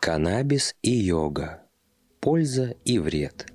Каннабис 0.00 0.74
и 0.82 0.90
йога. 0.90 1.62
Польза 2.20 2.74
и 2.84 2.98
вред. 2.98 3.46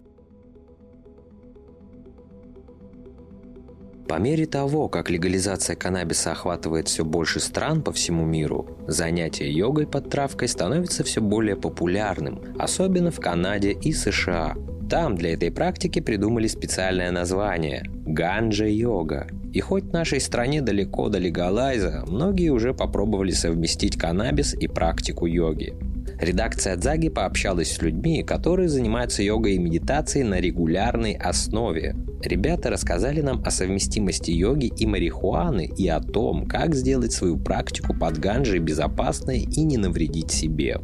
По 4.08 4.20
мере 4.20 4.46
того, 4.46 4.88
как 4.88 5.10
легализация 5.10 5.76
каннабиса 5.76 6.32
охватывает 6.32 6.88
все 6.88 7.04
больше 7.04 7.40
стран 7.40 7.82
по 7.82 7.92
всему 7.92 8.24
миру, 8.24 8.68
занятие 8.88 9.52
йогой 9.52 9.88
под 9.88 10.10
травкой 10.12 10.48
становится 10.48 11.04
все 11.04 11.22
более 11.22 11.56
популярным, 11.56 12.40
особенно 12.60 13.10
в 13.10 13.20
Канаде 13.20 13.72
и 13.72 13.94
США. 13.94 14.56
Там 14.90 15.16
для 15.16 15.34
этой 15.34 15.52
практики 15.52 16.00
придумали 16.00 16.46
специальное 16.46 17.10
название– 17.10 17.84
ганджа-йога. 18.06 19.28
И 19.52 19.60
хоть 19.60 19.92
нашей 19.92 20.22
стране 20.22 20.62
далеко 20.62 21.10
до 21.10 21.18
легалайза, 21.18 22.04
многие 22.06 22.50
уже 22.50 22.76
попробовали 22.76 23.32
совместить 23.32 23.98
каннабис 23.98 24.54
и 24.54 24.68
практику 24.68 25.26
йоги. 25.26 25.74
Редакция 26.20 26.78
Дзаги 26.78 27.10
пообщалась 27.10 27.74
с 27.74 27.82
людьми, 27.82 28.24
которые 28.24 28.70
занимаются 28.70 29.22
йогой 29.22 29.56
и 29.56 29.60
медитацией 29.60 30.26
на 30.26 30.40
регулярной 30.40 31.14
основе. 31.14 31.96
Ребята 32.24 32.70
рассказали 32.70 33.22
нам 33.22 33.44
о 33.46 33.52
совместимости 33.52 34.32
йоги 34.32 34.68
и 34.68 34.86
марихуаны 34.86 35.66
и 35.78 35.88
о 35.90 36.00
том, 36.00 36.46
как 36.48 36.74
сделать 36.74 37.12
свою 37.12 37.38
практику 37.38 37.94
под 37.94 38.18
ганджей 38.18 38.60
безопасной 38.60 39.42
и 39.42 39.64
не 39.64 39.78
навредить 39.78 40.32
себе. 40.32 40.80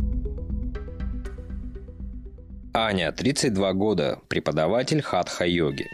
Аня, 2.73 3.11
32 3.11 3.73
года, 3.73 4.19
преподаватель 4.27 5.01
хатха-йоги. 5.01 5.87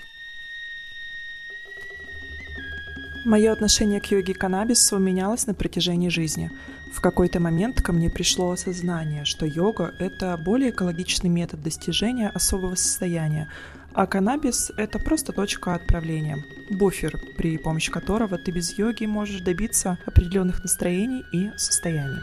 Мое 3.27 3.51
отношение 3.51 3.99
к 3.99 4.05
йоге 4.05 4.31
и 4.31 4.35
каннабису 4.37 4.97
менялось 4.99 5.47
на 5.47 5.53
протяжении 5.53 6.07
жизни. 6.07 6.49
В 6.93 7.01
какой-то 7.01 7.41
момент 7.41 7.81
ко 7.81 7.91
мне 7.91 8.09
пришло 8.09 8.51
осознание, 8.51 9.25
что 9.25 9.45
йога— 9.45 9.93
это 9.99 10.37
более 10.37 10.69
экологичный 10.69 11.29
метод 11.29 11.61
достижения 11.61 12.29
особого 12.29 12.75
состояния, 12.75 13.49
а 13.93 14.07
каннабис— 14.07 14.71
это 14.77 14.97
просто 14.97 15.33
точка 15.33 15.75
отправления, 15.75 16.37
буфер, 16.69 17.19
при 17.35 17.57
помощи 17.57 17.91
которого 17.91 18.37
ты 18.37 18.51
без 18.51 18.77
йоги 18.77 19.03
можешь 19.03 19.41
добиться 19.41 19.97
определенных 20.05 20.63
настроений 20.63 21.25
и 21.33 21.51
состояний. 21.57 22.21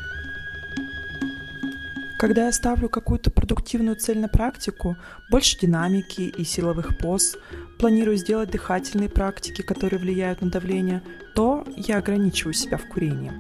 Когда 2.17 2.47
я 2.47 2.53
ставлю 2.53 2.89
какую-то 2.89 3.31
продуктивную 3.31 3.97
цель 3.97 4.19
на 4.19 4.29
практику, 4.29 4.97
больше 5.31 5.59
динамики 5.59 6.23
и 6.23 6.45
силовых 6.45 6.97
поз, 6.97 7.37
планирую 7.85 8.17
сделать 8.17 8.51
дыхательные 8.51 9.11
практики, 9.11 9.61
которые 9.61 10.01
влияют 10.01 10.41
на 10.41 10.49
давление, 10.49 11.03
то 11.35 11.67
я 11.77 11.99
ограничиваю 11.99 12.55
себя 12.55 12.79
в 12.79 12.89
курении. 12.89 13.31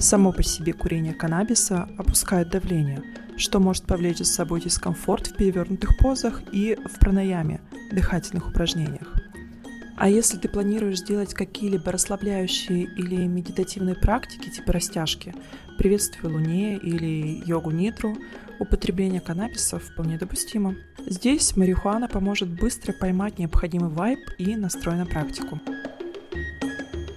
Само 0.00 0.32
по 0.32 0.42
себе 0.42 0.72
курение 0.72 1.12
каннабиса 1.12 1.90
опускает 1.98 2.48
давление, 2.48 3.02
что 3.36 3.60
может 3.60 3.84
повлечь 3.84 4.16
за 4.16 4.24
собой 4.24 4.62
дискомфорт 4.62 5.26
в 5.26 5.36
перевернутых 5.36 5.98
позах 5.98 6.40
и 6.50 6.78
в 6.86 6.98
пранаяме, 6.98 7.60
дыхательных 7.92 8.48
упражнениях. 8.48 9.17
А 10.00 10.08
если 10.08 10.38
ты 10.38 10.48
планируешь 10.48 11.00
сделать 11.00 11.34
какие-либо 11.34 11.90
расслабляющие 11.90 12.84
или 12.84 13.26
медитативные 13.26 13.96
практики 13.96 14.48
типа 14.48 14.72
растяжки, 14.72 15.34
приветствие 15.76 16.32
Луне 16.32 16.76
или 16.76 17.42
йогу 17.44 17.72
нитру, 17.72 18.16
употребление 18.60 19.20
каннабиса 19.20 19.80
вполне 19.80 20.16
допустимо. 20.16 20.76
Здесь 21.04 21.56
марихуана 21.56 22.06
поможет 22.06 22.48
быстро 22.48 22.92
поймать 22.92 23.40
необходимый 23.40 23.90
вайб 23.90 24.20
и 24.38 24.54
настрой 24.54 24.94
на 24.94 25.04
практику. 25.04 25.60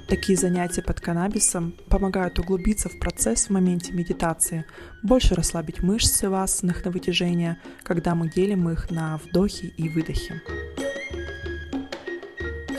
Такие 0.08 0.38
занятия 0.38 0.82
под 0.82 1.00
каннабисом 1.00 1.76
помогают 1.88 2.40
углубиться 2.40 2.90
в 2.90 3.00
процесс 3.00 3.46
в 3.46 3.52
моменте 3.52 3.94
медитации, 3.94 4.66
больше 5.04 5.36
расслабить 5.36 5.84
мышцы 5.84 6.30
в 6.30 6.34
асанах 6.34 6.84
на 6.84 6.90
вытяжение, 6.90 7.58
когда 7.84 8.16
мы 8.16 8.30
делим 8.30 8.70
их 8.70 8.90
на 8.90 9.18
вдохи 9.18 9.72
и 9.78 9.88
выдохи. 9.88 10.42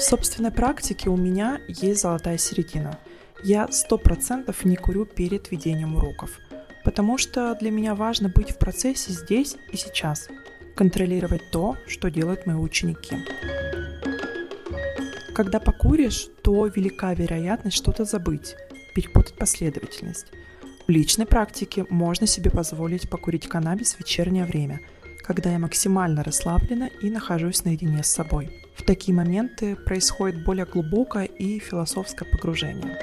В 0.02 0.04
собственной 0.04 0.50
практике 0.50 1.10
у 1.10 1.16
меня 1.16 1.60
есть 1.68 2.00
золотая 2.00 2.36
середина. 2.36 2.98
Я 3.44 3.68
сто 3.70 3.98
процентов 3.98 4.64
не 4.64 4.74
курю 4.74 5.06
перед 5.06 5.52
ведением 5.52 5.94
уроков, 5.94 6.40
потому 6.82 7.18
что 7.18 7.56
для 7.60 7.70
меня 7.70 7.94
важно 7.94 8.28
быть 8.28 8.50
в 8.50 8.58
процессе 8.58 9.12
здесь 9.12 9.56
и 9.70 9.76
сейчас, 9.76 10.28
контролировать 10.74 11.52
то, 11.52 11.76
что 11.86 12.10
делают 12.10 12.46
мои 12.46 12.56
ученики. 12.56 13.14
Когда 15.36 15.60
покуришь, 15.60 16.26
то 16.42 16.66
велика 16.66 17.14
вероятность 17.14 17.76
что-то 17.76 18.04
забыть, 18.04 18.56
перепутать 18.96 19.36
последовательность. 19.36 20.32
В 20.84 20.90
личной 20.90 21.26
практике 21.26 21.86
можно 21.90 22.26
себе 22.26 22.50
позволить 22.50 23.08
покурить 23.08 23.46
каннабис 23.46 23.94
в 23.94 24.00
вечернее 24.00 24.46
время, 24.46 24.80
когда 25.24 25.52
я 25.52 25.58
максимально 25.58 26.22
расслаблена 26.22 26.88
и 27.00 27.10
нахожусь 27.10 27.64
наедине 27.64 28.02
с 28.02 28.08
собой– 28.08 28.50
в 28.82 28.84
такие 28.84 29.14
моменты 29.14 29.76
происходит 29.76 30.44
более 30.44 30.64
глубокое 30.64 31.26
и 31.26 31.58
философское 31.58 32.24
погружение. 32.24 32.98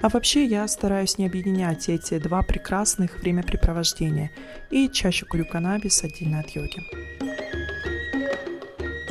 А 0.00 0.08
вообще 0.08 0.44
я 0.44 0.66
стараюсь 0.66 1.18
не 1.18 1.26
объединять 1.26 1.88
эти 1.88 2.18
два 2.18 2.42
прекрасных 2.42 3.20
времяпрепровождения 3.20 4.30
и 4.70 4.88
чаще 4.88 5.26
курю 5.26 5.44
каннабис 5.44 6.02
отдельно 6.02 6.40
от 6.40 6.50
йоги. 6.50 6.80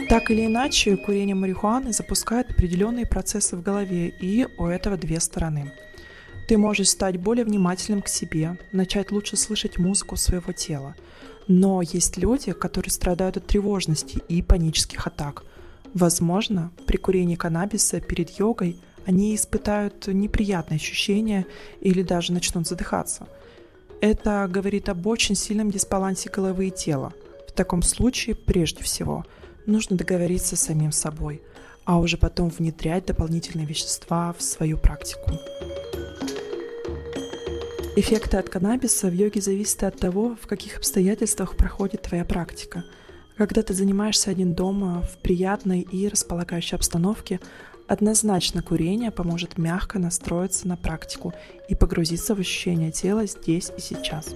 Так 0.10 0.32
или 0.32 0.48
иначе, 0.48 0.98
курение 0.98 1.36
марихуаны 1.36 1.94
запускает 1.94 2.52
определенные 2.52 3.06
процессы 3.06 3.56
в 3.56 3.62
голове, 3.62 4.10
и 4.10 4.46
у 4.58 4.66
этого 4.66 4.98
две 4.98 5.22
стороны. 5.22 5.72
Ты 6.50 6.58
можешь 6.58 6.90
стать 6.90 7.16
более 7.16 7.46
внимательным 7.46 8.02
к 8.02 8.10
себе, 8.10 8.58
начать 8.74 9.12
лучше 9.12 9.38
слышать 9.38 9.78
музыку 9.78 10.18
своего 10.18 10.52
тела– 10.54 10.96
но 11.48 11.82
есть 11.82 12.18
люди, 12.18 12.52
которые 12.52 12.92
страдают 12.92 13.38
от 13.38 13.48
тревожности 13.48 14.20
и 14.28 14.42
панических 14.42 15.06
атак. 15.08 15.44
Возможно, 15.94 16.72
при 16.86 16.98
курении 16.98 17.36
каннабиса 17.36 18.00
перед 18.00 18.30
йогой 18.40 18.80
они 19.06 19.36
испытают 19.36 20.08
неприятные 20.08 20.78
ощущения 20.78 21.46
или 21.82 22.04
даже 22.04 22.34
начнут 22.34 22.68
задыхаться. 22.68 23.28
Это 24.00 24.48
говорит 24.50 24.90
об 24.90 25.06
очень 25.08 25.36
сильном 25.36 25.70
дисбалансе 25.70 26.30
головы 26.30 26.68
и 26.68 26.72
тела. 26.72 27.14
В 27.48 27.52
таком 27.52 27.82
случае, 27.82 28.36
прежде 28.36 28.84
всего, 28.84 29.26
нужно 29.66 29.98
договориться 29.98 30.56
с 30.56 30.62
самим 30.62 30.92
собой, 30.92 31.42
а 31.86 32.00
уже 32.00 32.18
потом 32.18 32.50
внедрять 32.50 33.06
дополнительные 33.06 33.68
вещества 33.68 34.34
в 34.38 34.42
свою 34.42 34.78
практику. 34.78 35.32
Эффекты 37.94 38.38
от 38.38 38.48
каннабиса 38.48 39.08
в 39.10 39.14
йоге 39.14 39.42
зависят 39.42 39.84
от 39.84 39.98
того, 39.98 40.38
в 40.42 40.48
каких 40.48 40.78
обстоятельствах 40.78 41.58
проходит 41.58 42.04
твоя 42.04 42.24
практика. 42.24 42.86
Когда 43.36 43.64
ты 43.64 43.74
занимаешься 43.74 44.32
один 44.32 44.54
дома 44.54 45.02
в 45.02 45.18
приятной 45.18 45.82
и 45.82 46.08
располагающей 46.08 46.78
обстановке, 46.78 47.42
однозначно 47.90 48.64
курение 48.64 49.12
поможет 49.12 49.58
мягко 49.58 50.00
настроиться 50.00 50.70
на 50.70 50.78
практику 50.78 51.34
и 51.68 51.76
погрузиться 51.76 52.34
в 52.34 52.40
ощущение 52.40 52.92
тела 52.92 53.26
здесь 53.26 53.74
и 53.78 53.82
сейчас. 53.82 54.36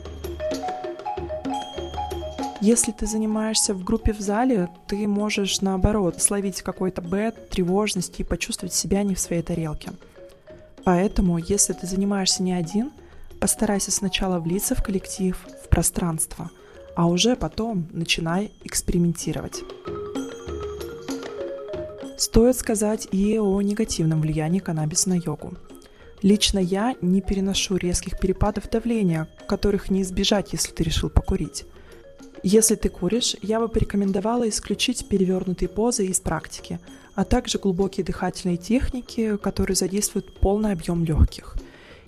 Если 2.59 2.91
ты 2.91 3.05
занимаешься 3.05 3.73
в 3.73 3.85
группе 3.85 4.11
в 4.11 4.19
зале, 4.19 4.67
ты 4.87 5.07
можешь, 5.07 5.61
наоборот, 5.61 6.21
словить 6.21 6.61
какой-то 6.61 7.01
бэт, 7.01 7.51
тревожность 7.51 8.19
и 8.19 8.25
почувствовать 8.25 8.73
себя 8.73 9.03
не 9.03 9.15
в 9.15 9.19
своей 9.19 9.43
тарелке. 9.43 9.93
Поэтому, 10.83 11.37
если 11.37 11.71
ты 11.71 11.87
занимаешься 11.87 12.43
не 12.43 12.51
один– 12.51 12.91
Постарайся 13.39 13.91
сначала 13.91 14.39
влиться 14.39 14.75
в 14.75 14.83
коллектив, 14.83 15.37
в 15.63 15.69
пространство, 15.69 16.49
а 16.95 17.07
уже 17.07 17.35
потом 17.35 17.87
начинай 17.91 18.51
экспериментировать. 18.63 19.63
Стоит 22.17 22.55
сказать 22.55 23.07
и 23.11 23.37
о 23.37 23.61
негативном 23.61 24.21
влиянии 24.21 24.59
каннабиса 24.59 25.09
на 25.09 25.15
йогу. 25.15 25.53
Лично 26.21 26.59
я 26.59 26.95
не 27.01 27.21
переношу 27.21 27.75
резких 27.75 28.17
перепадов 28.19 28.69
давления, 28.69 29.27
которых 29.47 29.91
не 29.91 30.01
избежать, 30.01 30.53
если 30.53 30.71
ты 30.71 30.83
решил 30.83 31.09
покурить. 31.09 31.65
Если 32.41 32.75
ты 32.75 32.89
куришь, 32.89 33.35
я 33.41 33.59
бы 33.59 33.67
порекомендовала 33.67 34.47
исключить 34.47 35.07
перевернутые 35.07 35.67
позы 35.67 36.05
из 36.05 36.19
практики, 36.19 36.79
а 37.15 37.25
также 37.25 37.59
глубокие 37.59 38.05
дыхательные 38.05 38.57
техники, 38.57 39.37
которые 39.37 39.75
задействуют 39.75 40.39
полный 40.39 40.71
объем 40.71 41.03
легких– 41.03 41.57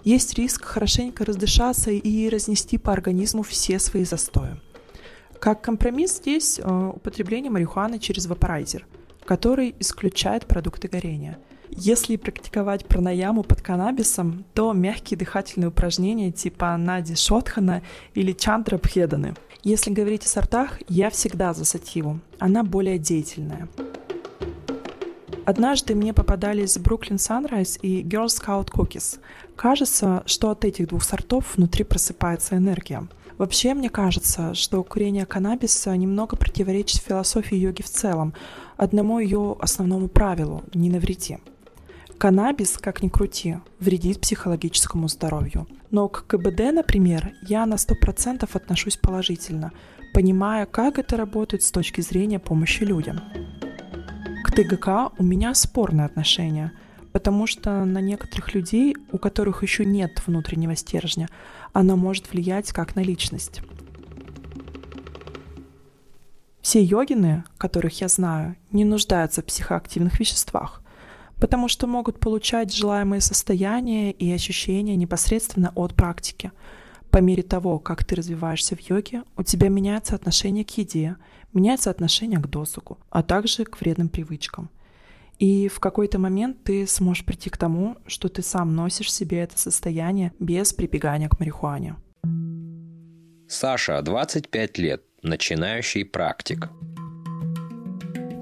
есть 0.08 0.36
риск 0.36 0.64
хорошенько 0.64 1.26
раздышаться 1.26 1.92
и 1.92 2.30
разнести 2.30 2.78
по 2.78 2.94
организму 2.94 3.44
все 3.44 3.78
свои 3.78 4.06
застои. 4.06 4.56
Как 5.38 5.62
компромисс 5.62 6.20
здесь 6.20 6.60
э, 6.60 6.92
употребление 6.96 7.52
марихуаны 7.52 8.00
через 8.00 8.26
вапорайзер, 8.26 8.88
который 9.26 9.76
исключает 9.80 10.46
продукты 10.46 10.88
горения. 10.88 11.38
Если 11.70 12.16
практиковать 12.16 12.86
пранаяму 12.86 13.44
под 13.44 13.62
каннабисом, 13.62 14.46
то 14.54 14.72
мягкие 14.72 15.18
дыхательные 15.18 15.68
упражнения 15.68 16.32
типа 16.32 16.78
Нади 16.78 17.16
Шотхана 17.16 17.82
или 18.14 18.32
Чандра 18.32 18.78
Бхеданы. 18.78 19.36
Если 19.64 19.92
говорить 19.92 20.24
о 20.26 20.30
сортах, 20.30 20.80
я 20.88 21.10
всегда 21.10 21.54
за 21.54 21.66
сативу. 21.66 22.22
Она 22.40 22.64
более 22.64 22.98
деятельная. 22.98 23.68
Однажды 25.48 25.96
мне 25.96 26.14
попадались 26.14 26.76
Brooklyn 26.76 27.16
Sunrise 27.16 27.80
и 27.82 28.04
Girl 28.04 28.26
Scout 28.26 28.70
Cookies. 28.70 29.20
Кажется, 29.56 30.24
что 30.26 30.50
от 30.50 30.66
этих 30.66 30.90
двух 30.90 31.06
сортов 31.06 31.56
внутри 31.56 31.86
просыпается 31.86 32.58
энергия. 32.58 33.08
Вообще, 33.38 33.74
мне 33.74 33.90
кажется, 33.90 34.54
что 34.54 34.84
курение 34.84 35.26
каннабиса 35.26 35.96
немного 35.96 36.36
противоречит 36.36 37.02
философии 37.02 37.56
йоги 37.56 37.82
в 37.82 37.90
целом, 37.90 38.34
одному 38.76 39.20
ее 39.20 39.56
основному 39.62 40.10
правилу– 40.10 40.66
не 40.74 40.90
навреди. 40.90 41.38
Каннабис, 42.18 42.78
как 42.78 43.02
ни 43.02 43.08
крути, 43.08 43.56
вредит 43.80 44.20
психологическому 44.20 45.08
здоровью. 45.08 45.66
Но 45.92 46.10
к 46.10 46.26
КБД, 46.28 46.74
например, 46.74 47.32
я 47.48 47.66
на 47.66 47.76
100% 47.76 48.50
отношусь 48.54 48.98
положительно, 48.98 49.72
понимая, 50.14 50.66
как 50.66 51.00
это 51.00 51.16
работает 51.16 51.64
с 51.64 51.72
точки 51.72 52.02
зрения 52.02 52.40
помощи 52.40 52.84
людям. 52.84 53.22
ТГК 54.58 55.12
у 55.20 55.24
меня 55.24 55.54
спорное 55.54 56.08
отношение, 56.08 56.72
потому 57.12 57.46
что 57.46 57.86
на 57.86 58.02
некоторых 58.02 58.56
людей, 58.56 58.98
у 59.12 59.20
которых 59.20 59.62
еще 59.62 59.86
нет 59.86 60.24
внутреннего 60.26 60.76
стержня, 60.76 61.30
она 61.74 61.96
может 61.96 62.32
влиять 62.32 62.72
как 62.72 62.96
на 62.96 63.02
личность. 63.02 63.62
Все 66.62 66.82
йогины, 66.82 67.44
которых 67.60 68.02
я 68.02 68.08
знаю, 68.08 68.56
не 68.72 68.84
нуждаются 68.84 69.44
в 69.44 69.46
психоактивных 69.46 70.20
веществах, 70.20 70.82
потому 71.40 71.68
что 71.68 71.86
могут 71.86 72.20
получать 72.20 72.74
желаемые 72.74 73.22
состояния 73.22 74.10
и 74.10 74.32
ощущения 74.32 74.96
непосредственно 74.96 75.72
от 75.76 75.94
практики. 75.94 76.52
По 77.18 77.20
мере 77.20 77.42
того, 77.42 77.80
как 77.80 78.04
ты 78.04 78.14
развиваешься 78.14 78.76
в 78.76 78.80
йоге, 78.80 79.24
у 79.36 79.42
тебя 79.42 79.70
меняется 79.70 80.14
отношение 80.14 80.64
к 80.64 80.70
еде, 80.78 81.16
меняется 81.52 81.90
отношение 81.90 82.40
к 82.40 82.46
досугу, 82.46 83.00
а 83.10 83.24
также 83.24 83.66
к 83.66 83.82
вредным 83.82 84.08
привычкам. 84.08 84.70
И 85.40 85.68
в 85.68 85.80
какой-то 85.80 86.20
момент 86.20 86.58
ты 86.64 86.86
сможешь 86.86 87.26
прийти 87.26 87.50
к 87.50 87.58
тому, 87.58 87.98
что 88.06 88.30
ты 88.30 88.44
сам 88.44 88.76
носишь 88.76 89.08
в 89.08 89.10
себе 89.10 89.40
это 89.40 89.58
состояние 89.58 90.32
без 90.38 90.74
прибегания 90.74 91.28
к 91.28 91.40
марихуане. 91.40 91.96
Саша, 93.48 94.00
25 94.04 94.78
лет, 94.78 95.02
начинающий 95.24 96.06
практик. 96.06 96.70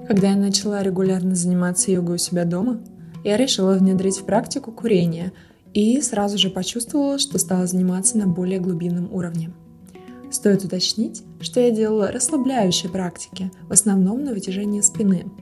Когда 0.06 0.32
я 0.32 0.36
начала 0.36 0.82
регулярно 0.82 1.34
заниматься 1.34 1.90
йогой 1.90 2.16
у 2.16 2.18
себя 2.18 2.44
дома, 2.44 2.82
я 3.24 3.38
решила 3.38 3.72
внедрить 3.72 4.18
в 4.18 4.26
практику 4.26 4.70
курение 4.70 5.32
и 5.76 6.00
сразу 6.00 6.38
же 6.38 6.50
почувствовала, 6.50 7.18
что 7.18 7.38
стала 7.38 7.66
заниматься 7.66 8.16
на 8.18 8.26
более 8.26 8.60
глубинном 8.60 9.12
уровне. 9.12 9.52
Стоит 10.30 10.64
уточнить, 10.64 11.22
что 11.40 11.60
я 11.60 11.70
делала 11.70 12.10
расслабляющие 12.10 12.90
практики, 12.90 13.50
в 13.68 13.72
основном 13.72 14.24
на 14.24 14.32
вытяжении 14.32 14.80
спины– 14.80 15.26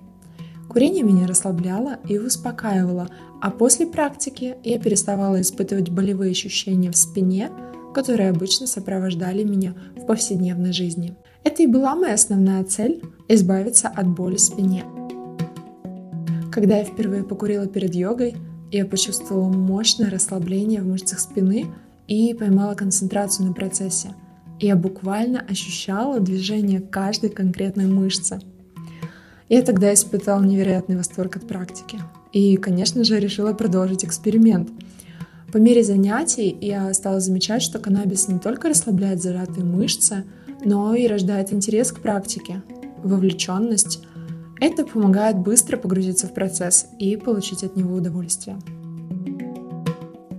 Курение 0.75 1.05
меня 1.05 1.29
расслабляло 1.29 1.99
и 2.09 2.19
успокаивало, 2.19 3.09
а 3.41 3.53
после 3.53 3.87
практики 3.87 4.57
я 4.65 4.81
переставала 4.81 5.41
испытывать 5.41 5.91
болевые 5.91 6.33
ощущения 6.33 6.91
в 6.91 6.97
спине, 6.97 7.53
которые 7.95 8.31
обычно 8.31 8.67
сопровождали 8.67 9.45
меня 9.45 9.77
в 9.97 10.05
повседневной 10.05 10.73
жизни. 10.73 11.15
Это 11.45 11.63
и 11.63 11.69
была 11.69 11.95
моя 11.95 12.15
основная 12.15 12.65
цель– 12.65 13.03
избавиться 13.29 13.87
от 13.87 14.09
боли 14.09 14.35
в 14.35 14.41
спине. 14.41 14.85
Когда 16.51 16.79
я 16.79 16.85
впервые 16.85 17.23
покурила 17.23 17.69
перед 17.69 17.95
йогой, 17.95 18.35
я 18.77 18.87
почувствовала 18.87 19.49
мощное 19.49 20.11
расслабление 20.11 20.83
в 20.83 20.87
мышцах 20.87 21.21
спины 21.21 21.67
и 22.07 22.35
поймала 22.35 22.75
концентрацию 22.75 23.47
на 23.47 23.53
процессе. 23.53 24.15
Я 24.61 24.77
буквально 24.77 25.41
ощущала 25.41 26.21
движение 26.21 26.81
каждой 26.81 27.31
конкретной 27.31 27.87
мышцы– 27.87 28.41
я 29.49 29.63
тогда 29.63 29.93
испытала 29.93 30.43
невероятный 30.43 30.97
восторг 30.97 31.37
от 31.37 31.47
практики. 31.47 32.01
И, 32.33 32.57
конечно 32.57 33.05
же, 33.05 33.21
решила 33.21 33.53
продолжить 33.53 34.05
эксперимент. 34.05 34.71
По 35.53 35.59
мере 35.59 35.85
занятий 35.85 36.57
я 36.61 36.93
стала 36.95 37.21
замечать, 37.21 37.63
что 37.63 37.79
каннабис 37.79 38.27
не 38.27 38.39
только 38.39 38.69
расслабляет 38.69 39.23
зажатые 39.23 39.65
мышцы, 39.65 40.25
но 40.65 40.95
и 40.95 41.07
рождает 41.07 41.53
интерес 41.53 41.93
к 41.93 42.01
практике, 42.01 42.63
вовлеченность. 43.03 44.03
Это 44.61 44.85
помогает 44.85 45.39
быстро 45.39 45.77
погрузиться 45.77 46.27
в 46.27 46.35
процесс 46.35 46.87
и 46.99 47.17
получить 47.17 47.65
от 47.65 47.77
него 47.77 47.97
удовольствие. 47.97 48.59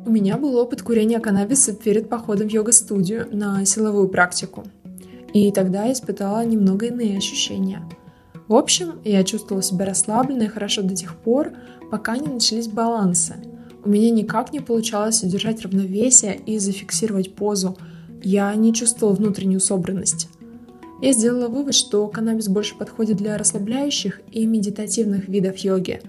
У 0.06 0.12
меня 0.12 0.38
был 0.38 0.56
опыт 0.58 0.82
курения 0.82 1.20
каннабиса 1.20 1.74
перед 1.74 2.10
походом 2.10 2.48
в 2.48 2.52
йога-студию 2.52 3.28
на 3.32 3.66
силовую 3.66 4.08
практику. 4.08 4.64
И 5.34 5.52
тогда 5.52 5.86
я 5.86 5.94
испытала 5.94 6.46
немного 6.46 6.86
иные 6.88 7.18
ощущения– 7.18 7.82
в 8.48 8.54
общем, 8.54 9.00
я 9.04 9.24
чувствовала 9.24 9.64
себя 9.64 9.86
расслабленной 9.86 10.48
хорошо 10.48 10.84
до 10.84 10.96
тех 10.96 11.16
пор, 11.16 11.54
пока 11.90 12.16
не 12.18 12.28
начались 12.28 12.68
балансы. 12.68 13.36
У 13.84 13.90
меня 13.90 14.12
никак 14.12 14.54
не 14.54 14.60
получалось 14.60 15.24
удержать 15.24 15.62
равновесие 15.64 16.36
и 16.36 16.60
зафиксировать 16.60 17.34
позу. 17.34 17.76
Я 18.24 18.54
не 18.56 18.74
чувствовала 18.74 19.16
внутреннюю 19.16 19.60
собранность. 19.60 20.30
Я 21.02 21.12
сделала 21.12 21.50
вывод, 21.50 21.76
что 21.76 22.08
каннабис 22.08 22.48
больше 22.48 22.78
подходит 22.78 23.18
для 23.18 23.38
расслабляющих 23.38 24.22
и 24.32 24.46
медитативных 24.46 25.28
видов 25.28 25.58
йоги. 25.58 26.02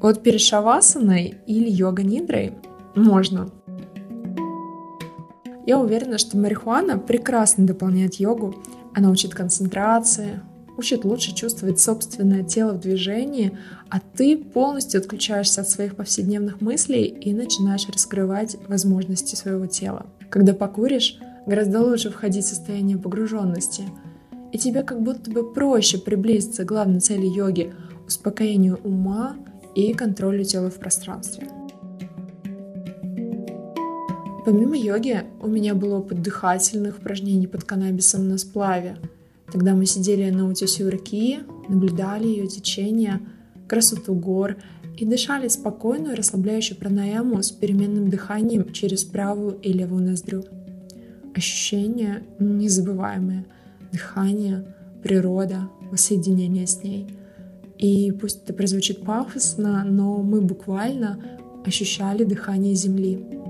Вот 0.00 0.22
перед 0.22 0.40
шавасаной 0.40 1.34
или 1.46 1.68
йога-нидрой 1.68 2.54
можно. 2.94 3.50
Я 5.66 5.78
уверена, 5.78 6.18
что 6.18 6.36
марихуана 6.36 6.98
прекрасно 6.98 7.66
дополняет 7.66 8.14
йогу. 8.14 8.54
Она 8.94 9.10
учит 9.10 9.34
концентрации, 9.34 10.40
учит 10.76 11.04
лучше 11.04 11.34
чувствовать 11.34 11.80
собственное 11.80 12.42
тело 12.42 12.72
в 12.72 12.80
движении, 12.80 13.56
а 13.88 14.00
ты 14.00 14.36
полностью 14.36 15.00
отключаешься 15.00 15.60
от 15.60 15.68
своих 15.68 15.96
повседневных 15.96 16.60
мыслей 16.60 17.04
и 17.04 17.32
начинаешь 17.32 17.88
раскрывать 17.88 18.56
возможности 18.68 19.34
своего 19.36 19.66
тела. 19.66 20.06
Когда 20.30 20.52
покуришь, 20.54 21.18
гораздо 21.46 21.80
лучше 21.80 22.10
входить 22.10 22.44
в 22.44 22.48
состояние 22.48 22.98
погруженности, 22.98 23.84
и 24.52 24.58
тебе 24.58 24.82
как 24.82 25.02
будто 25.02 25.30
бы 25.30 25.52
проще 25.52 25.98
приблизиться 25.98 26.64
к 26.64 26.68
главной 26.68 27.00
цели 27.00 27.26
йоги— 27.26 27.74
успокоению 28.06 28.78
ума 28.84 29.36
и 29.74 29.92
контролю 29.94 30.44
тела 30.44 30.70
в 30.70 30.78
пространстве. 30.78 31.48
Помимо 34.44 34.76
йоги, 34.76 35.22
у 35.40 35.46
меня 35.46 35.74
был 35.74 35.92
опыт 35.92 36.20
дыхательных 36.20 36.98
упражнений 36.98 37.46
под 37.46 37.64
каннабисом 37.64 38.28
на 38.28 38.38
сплаве— 38.38 38.96
Тогда 39.52 39.74
мы 39.74 39.84
сидели 39.84 40.30
на 40.30 40.48
утесе 40.48 40.88
реки, 40.88 41.40
наблюдали 41.68 42.26
ее 42.26 42.46
течение, 42.46 43.20
красоту 43.68 44.14
гор 44.14 44.56
и 44.96 45.04
дышали 45.04 45.48
спокойную 45.48 46.16
расслабляющую 46.16 46.78
пранаяму 46.78 47.42
с 47.42 47.50
переменным 47.50 48.08
дыханием 48.08 48.72
через 48.72 49.04
правую 49.04 49.58
и 49.60 49.70
левую 49.70 50.04
ноздрю. 50.04 50.44
Ощущения 51.34 52.22
незабываемые. 52.38 53.44
Дыхание, 53.92 54.64
природа, 55.02 55.68
воссоединение 55.90 56.66
с 56.66 56.82
ней. 56.82 57.06
И 57.78 58.12
пусть 58.12 58.44
это 58.44 58.54
прозвучит 58.54 59.04
пафосно, 59.04 59.84
но 59.84 60.22
мы 60.22 60.40
буквально 60.40 61.18
ощущали 61.64 62.24
дыхание 62.24 62.74
Земли 62.74 63.42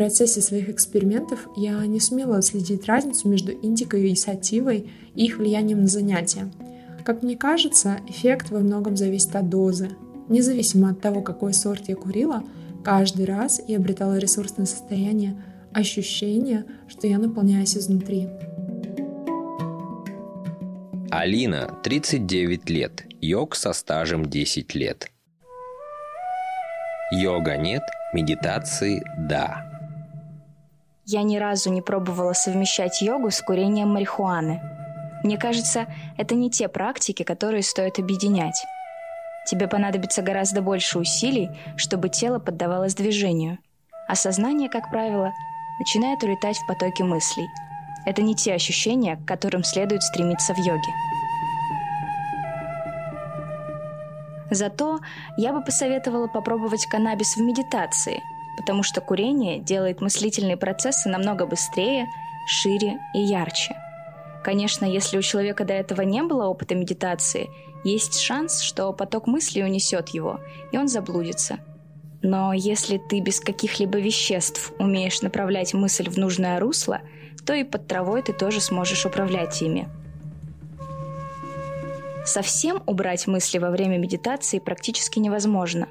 процессе 0.00 0.40
своих 0.40 0.70
экспериментов 0.70 1.46
я 1.56 1.84
не 1.84 2.00
смела 2.00 2.38
отследить 2.38 2.86
разницу 2.86 3.28
между 3.28 3.52
индикой 3.52 4.10
и 4.10 4.16
сативой 4.16 4.90
и 5.14 5.26
их 5.26 5.36
влиянием 5.36 5.82
на 5.82 5.88
занятия. 5.88 6.50
Как 7.04 7.22
мне 7.22 7.36
кажется, 7.36 7.98
эффект 8.08 8.48
во 8.48 8.60
многом 8.60 8.96
зависит 8.96 9.36
от 9.36 9.50
дозы. 9.50 9.90
Независимо 10.30 10.92
от 10.92 11.02
того, 11.02 11.20
какой 11.20 11.52
сорт 11.52 11.90
я 11.90 11.96
курила, 11.96 12.42
каждый 12.82 13.26
раз 13.26 13.60
я 13.68 13.76
обретала 13.76 14.16
ресурсное 14.16 14.64
состояние, 14.64 15.36
ощущение, 15.74 16.64
что 16.88 17.06
я 17.06 17.18
наполняюсь 17.18 17.76
изнутри. 17.76 18.28
Алина, 21.10 21.78
39 21.82 22.70
лет, 22.70 23.04
йог 23.20 23.56
со 23.56 23.72
стажем 23.72 24.24
10 24.24 24.74
лет. 24.74 25.10
Йога 27.12 27.56
нет, 27.56 27.82
медитации– 28.12 29.02
да. 29.18 29.66
Я 31.06 31.24
ни 31.24 31.38
разу 31.38 31.70
не 31.72 31.82
пробовала 31.82 32.32
совмещать 32.34 33.02
йогу 33.02 33.32
с 33.32 33.40
курением 33.40 33.88
марихуаны. 33.88 34.62
Мне 35.24 35.36
кажется, 35.36 35.86
это 36.16 36.36
не 36.36 36.50
те 36.50 36.68
практики, 36.68 37.24
которые 37.24 37.64
стоит 37.64 37.98
объединять. 37.98 38.64
Тебе 39.46 39.66
понадобится 39.66 40.22
гораздо 40.22 40.62
больше 40.62 41.00
усилий, 41.00 41.50
чтобы 41.76 42.08
тело 42.08 42.38
поддавалось 42.38 42.94
движению. 42.94 43.58
А 44.06 44.14
сознание, 44.14 44.68
как 44.68 44.90
правило, 44.90 45.32
начинает 45.80 46.22
улетать 46.22 46.58
в 46.58 46.66
потоке 46.66 47.02
мыслей. 47.02 47.48
Это 48.06 48.22
не 48.22 48.36
те 48.36 48.54
ощущения, 48.54 49.16
к 49.16 49.26
которым 49.26 49.64
следует 49.64 50.02
стремиться 50.04 50.54
в 50.54 50.58
йоге. 50.58 50.92
Зато 54.52 55.00
я 55.36 55.52
бы 55.52 55.64
посоветовала 55.64 56.28
попробовать 56.28 56.86
каннабис 56.86 57.36
в 57.36 57.40
медитации– 57.40 58.22
потому 58.60 58.82
что 58.82 59.00
курение 59.00 59.58
делает 59.58 60.02
мыслительные 60.02 60.58
процессы 60.58 61.08
намного 61.08 61.46
быстрее, 61.46 62.10
шире 62.46 62.98
и 63.14 63.20
ярче. 63.20 63.74
Конечно, 64.44 64.84
если 64.84 65.16
у 65.16 65.22
человека 65.22 65.64
до 65.64 65.72
этого 65.72 66.02
не 66.02 66.22
было 66.22 66.46
опыта 66.46 66.74
медитации 66.74 67.48
Есть 67.84 68.20
шанс, 68.20 68.60
что 68.60 68.92
поток 68.92 69.26
мыслей 69.26 69.64
унесет 69.64 70.10
его, 70.10 70.40
и 70.72 70.76
он 70.76 70.88
заблудится. 70.88 71.58
Но 72.22 72.52
если 72.52 72.98
ты 72.98 73.20
без 73.20 73.40
каких-либо 73.40 73.98
веществ 73.98 74.72
умеешь 74.78 75.22
направлять 75.22 75.72
мысль 75.72 76.08
в 76.08 76.18
нужное 76.18 76.60
русло, 76.60 77.00
то 77.46 77.54
и 77.54 77.64
под 77.64 77.86
травой 77.86 78.22
ты 78.22 78.32
тоже 78.32 78.60
сможешь 78.60 79.06
управлять 79.06 79.62
ими. 79.62 79.88
Совсем 82.24 82.82
убрать 82.86 83.26
мысли 83.26 83.58
во 83.58 83.70
время 83.70 83.96
медитации 83.96 84.58
практически 84.58 85.18
невозможно. 85.18 85.88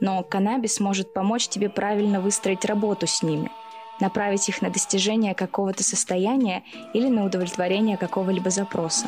Но 0.00 0.22
каннабис 0.22 0.80
может 0.80 1.14
помочь 1.14 1.48
тебе 1.48 1.70
правильно 1.70 2.20
выстроить 2.20 2.64
работу 2.64 3.06
с 3.06 3.22
ними, 3.22 3.50
направить 4.00 4.48
их 4.48 4.60
на 4.60 4.68
достижение 4.68 5.34
какого-то 5.34 5.82
состояния 5.82 6.62
или 6.92 7.08
на 7.08 7.24
удовлетворение 7.24 7.96
какого-либо 7.96 8.50
запроса. 8.50 9.06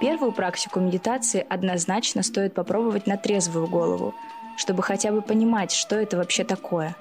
Первую 0.00 0.32
практику 0.32 0.78
медитации 0.78 1.46
однозначно 1.48 2.22
стоит 2.22 2.52
попробовать 2.52 3.06
на 3.06 3.16
трезвую 3.16 3.66
голову, 3.66 4.14
чтобы 4.58 4.82
хотя 4.82 5.10
бы 5.10 5.22
понимать, 5.22 5.72
что 5.72 5.96
это 5.96 6.18
вообще 6.18 6.44
такое. 6.44 6.94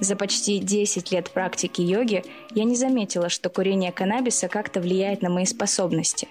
За 0.00 0.16
почти 0.16 0.58
10 0.58 1.12
лет 1.12 1.30
практики 1.30 1.82
йоги 1.82 2.24
я 2.54 2.64
не 2.64 2.76
заметила, 2.76 3.28
что 3.28 3.50
курение 3.50 3.92
каннабиса 3.92 4.48
как-то 4.48 4.80
влияет 4.80 5.20
на 5.20 5.28
мои 5.28 5.44
способности. 5.44 6.28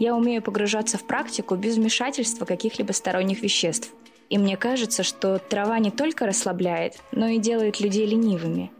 Я 0.00 0.16
умею 0.16 0.42
погружаться 0.42 0.98
в 0.98 1.06
практику 1.06 1.54
без 1.54 1.76
вмешательства 1.76 2.46
каких-либо 2.46 2.90
сторонних 2.90 3.42
веществ. 3.42 3.92
И 4.30 4.38
мне 4.38 4.56
кажется, 4.56 5.04
что 5.04 5.38
трава 5.38 5.78
не 5.78 5.92
только 5.92 6.26
расслабляет, 6.26 6.96
но 7.12 7.28
и 7.28 7.38
делает 7.38 7.78
людей 7.78 8.06
ленивыми. 8.06 8.72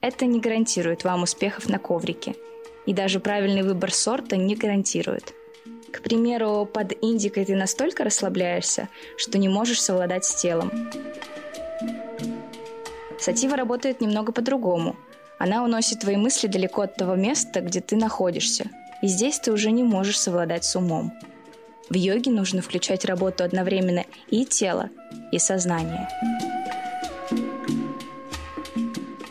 Это 0.00 0.26
не 0.26 0.38
гарантирует 0.38 1.02
вам 1.02 1.24
успехов 1.24 1.68
на 1.68 1.80
коврике. 1.80 2.36
И 2.86 2.92
даже 2.92 3.18
правильный 3.18 3.62
выбор 3.62 3.92
сорта 3.92 4.36
не 4.36 4.54
гарантирует– 4.54 5.34
к 5.94 6.02
примеру, 6.02 6.68
под 6.72 6.92
индикой 7.02 7.44
ты 7.44 7.54
настолько 7.54 8.04
расслабляешься, 8.04 8.88
что 9.16 9.38
не 9.38 9.48
можешь 9.48 9.80
совладать 9.80 10.24
с 10.24 10.34
телом. 10.34 10.90
Сатива 13.18 13.56
работает 13.56 14.00
немного 14.00 14.32
по-другому. 14.32 14.96
Она 15.38 15.62
уносит 15.62 16.00
твои 16.00 16.16
мысли 16.16 16.46
далеко 16.48 16.82
от 16.82 16.96
того 16.96 17.14
места, 17.14 17.60
где 17.60 17.80
ты 17.80 17.96
находишься. 17.96 18.66
И 19.02 19.06
здесь 19.06 19.38
ты 19.38 19.52
уже 19.52 19.70
не 19.70 19.82
можешь 19.82 20.18
совладать 20.18 20.64
с 20.64 20.76
умом. 20.76 21.12
В 21.88 21.94
йоге 21.94 22.30
нужно 22.30 22.62
включать 22.62 23.04
работу 23.04 23.44
одновременно 23.44 24.04
и 24.30 24.44
тело, 24.44 24.90
и 25.30 25.38
сознание. 25.38 26.08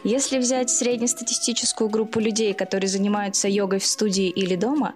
Если 0.04 0.38
взять 0.38 0.70
среднестатистическую 0.70 1.90
группу 1.90 2.20
людей, 2.20 2.54
которые 2.54 2.90
занимаются 2.90 3.48
йогой 3.48 3.80
в 3.80 3.86
студии 3.86 4.28
или 4.28 4.56
дома, 4.56 4.94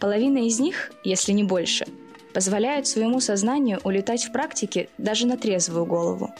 Половина 0.00 0.38
из 0.38 0.60
них, 0.60 0.92
если 1.02 1.32
не 1.32 1.42
больше, 1.42 1.86
позволяют 2.32 2.86
своему 2.86 3.20
сознанию 3.20 3.80
улетать 3.82 4.24
в 4.24 4.32
практике 4.32 4.88
даже 4.96 5.26
на 5.26 5.36
трезвую 5.36 5.86
голову. 5.86 6.30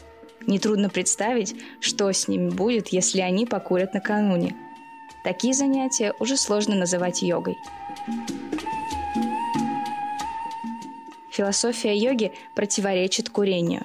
Нетрудно 0.47 0.89
представить, 0.89 1.57
что 1.81 2.11
с 2.11 2.29
ними 2.29 2.51
будет, 2.51 2.89
если 2.89 3.21
они 3.21 3.47
покурят 3.47 3.95
накануне. 3.95 4.55
Такие 5.25 5.53
занятия 5.55 6.15
уже 6.21 6.37
сложно 6.37 6.77
называть 6.77 7.23
йогой. 7.23 7.57
Философия 11.33 11.97
йоги 11.97 12.33
противоречит 12.55 13.29
курению. 13.29 13.85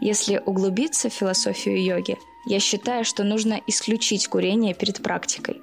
Если 0.00 0.42
углубиться 0.44 1.08
в 1.08 1.12
философию 1.12 1.82
йоги, 1.82 2.18
я 2.46 2.60
считаю, 2.60 3.04
что 3.04 3.24
нужно 3.24 3.60
исключить 3.66 4.28
курение 4.28 4.74
перед 4.74 5.02
практикой. 5.02 5.62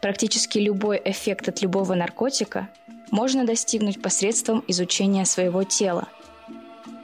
Практически 0.00 0.58
любой 0.58 1.00
эффект 1.04 1.48
от 1.48 1.62
любого 1.62 1.94
наркотика 1.94 2.68
можно 3.12 3.44
достигнуть 3.44 4.02
посредством 4.02 4.64
изучения 4.66 5.24
своего 5.24 5.62
тела. 5.62 6.08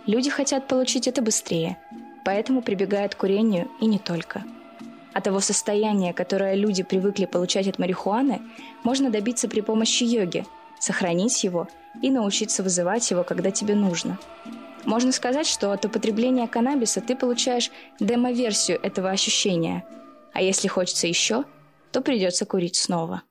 Люди 0.07 0.31
хотят 0.31 0.67
получить 0.67 1.07
это 1.07 1.23
быстрее, 1.23 1.77
поэтому 2.25 2.63
прибегают 2.63 3.15
к 3.15 3.19
курению 3.19 3.71
и 3.79 3.87
не 3.87 3.99
только. 3.99 4.43
А 5.13 5.21
того 5.21 5.41
состояния, 5.41 6.15
которое 6.15 6.55
люди 6.55 6.83
привыкли 6.83 7.27
получать 7.27 7.69
от 7.69 7.79
марихуаны, 7.79 8.41
можно 8.85 9.11
добиться 9.11 9.49
при 9.49 9.61
помощи 9.61 10.05
йоги, 10.05 10.47
сохранить 10.81 11.45
его 11.45 11.69
и 12.01 12.11
научиться 12.11 12.63
вызывать 12.63 13.11
его, 13.11 13.23
когда 13.23 13.51
тебе 13.51 13.75
нужно. 13.75 14.19
Можно 14.85 15.13
сказать, 15.13 15.47
что 15.47 15.73
от 15.73 15.85
употребления 15.85 16.49
каннабиса 16.49 17.03
ты 17.03 17.17
получаешь 17.17 17.71
демо-версию 18.01 18.81
этого 18.83 19.11
ощущения, 19.11 19.85
а 20.33 20.41
если 20.41 20.69
хочется 20.69 21.07
еще, 21.07 21.45
то 21.93 22.01
придется 22.01 22.47
курить 22.47 22.77
снова. 22.77 23.23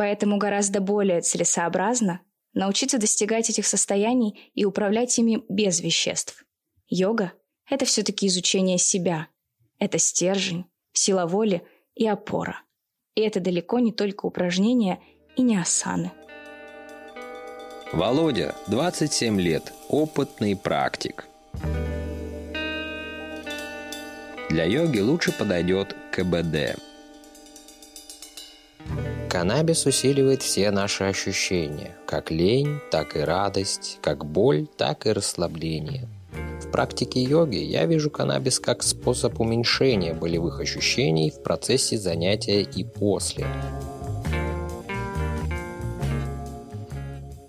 Поэтому 0.00 0.38
гораздо 0.38 0.80
более 0.80 1.20
целесообразно 1.20 2.22
научиться 2.54 2.96
достигать 2.96 3.50
этих 3.50 3.66
состояний 3.66 4.50
и 4.54 4.64
управлять 4.64 5.18
ими 5.18 5.42
без 5.50 5.82
веществ. 5.82 6.46
Йога— 6.88 7.34
это 7.70 7.84
все-таки 7.84 8.26
изучение 8.26 8.78
себя. 8.78 9.28
Это 9.78 9.98
стержень, 9.98 10.64
сила 10.94 11.26
воли 11.26 11.64
и 11.94 12.08
опора. 12.08 12.62
И 13.14 13.20
это 13.20 13.40
далеко 13.40 13.78
не 13.78 13.92
только 13.92 14.24
упражнения 14.24 15.00
и 15.36 15.42
не 15.42 15.58
асаны. 15.58 16.12
Володя, 17.92 18.54
27 18.68 19.38
лет, 19.38 19.74
опытный 19.90 20.56
практик. 20.56 21.26
Для 24.48 24.64
йоги 24.64 25.00
лучше 25.00 25.30
подойдет 25.30 25.94
КБД– 26.10 26.80
Каннабис 29.30 29.86
усиливает 29.86 30.42
все 30.42 30.72
наши 30.72 31.04
ощущения, 31.04 31.94
как 32.04 32.32
лень, 32.32 32.80
так 32.90 33.16
и 33.16 33.20
радость, 33.20 34.00
как 34.02 34.26
боль, 34.26 34.66
так 34.76 35.06
и 35.06 35.12
расслабление. 35.12 36.08
В 36.60 36.68
практике 36.72 37.22
йоги 37.22 37.58
я 37.58 37.86
вижу 37.86 38.10
каннабис 38.10 38.58
как 38.58 38.82
способ 38.82 39.38
уменьшения 39.38 40.14
болевых 40.14 40.58
ощущений 40.58 41.30
в 41.30 41.44
процессе 41.44 41.96
занятия 41.96 42.62
и 42.62 42.82
после. 42.82 43.46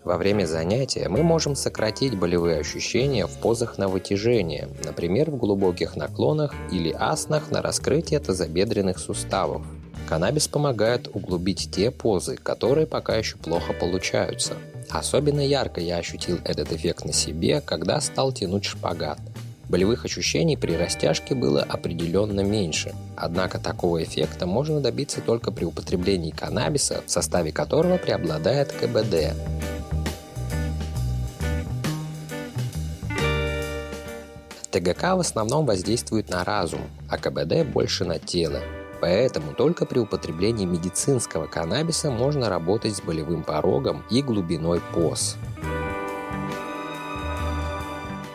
Во 0.04 0.18
время 0.18 0.46
занятия 0.46 1.10
мы 1.10 1.24
можем 1.24 1.56
сократить 1.56 2.16
болевые 2.16 2.60
ощущения 2.60 3.26
в 3.26 3.36
позах 3.40 3.80
на 3.80 3.88
вытяжение, 3.88 4.70
например, 4.86 5.32
в 5.32 5.38
глубоких 5.38 5.96
наклонах 5.96 6.54
или 6.72 6.92
аснах 6.92 7.50
на 7.50 7.64
раскрытие 7.64 8.20
тазобедренных 8.20 9.00
суставов– 9.00 9.64
Каннабис 10.12 10.50
помогает 10.50 11.08
углубить 11.16 11.70
те 11.72 11.90
позы, 11.90 12.36
которые 12.36 12.86
пока 12.86 13.16
еще 13.16 13.38
плохо 13.38 13.72
получаются. 13.72 14.56
Особенно 14.90 15.40
ярко 15.40 15.80
я 15.80 16.00
ощутил 16.00 16.38
этот 16.44 16.74
эффект 16.74 17.06
на 17.06 17.14
себе, 17.14 17.62
когда 17.62 18.02
стал 18.02 18.34
тянуть 18.34 18.66
шпагат. 18.66 19.22
Болевых 19.70 20.04
ощущений 20.04 20.58
при 20.58 20.74
растяжке 20.74 21.34
было 21.34 21.64
определенно 21.64 22.42
меньше. 22.42 22.94
Однако 23.16 23.58
такого 23.58 24.04
эффекта 24.04 24.46
можно 24.46 24.82
добиться 24.82 25.22
только 25.22 25.50
при 25.50 25.64
употреблении 25.64 26.32
каннабиса, 26.32 27.04
в 27.08 27.10
составе 27.10 27.54
которого 27.54 27.98
преобладает 27.98 28.74
КБД. 28.74 29.34
ТГК 34.72 35.16
в 35.16 35.22
основном 35.22 35.66
воздействует 35.66 36.30
на 36.30 36.44
разум, 36.44 36.82
а 37.10 37.18
КБД 37.18 37.66
больше 37.66 38.04
на 38.04 38.20
тело. 38.20 38.62
Поэтому 39.02 39.54
только 39.54 39.86
при 39.88 39.98
употреблении 39.98 40.66
медицинского 40.66 41.48
каннабиса 41.48 42.12
можно 42.12 42.50
работать 42.50 42.96
с 42.96 43.02
болевым 43.02 43.44
порогом 43.44 44.04
и 44.12 44.22
глубиной 44.22 44.80
поз. 44.94 45.38